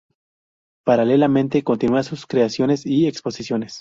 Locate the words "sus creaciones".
2.01-2.87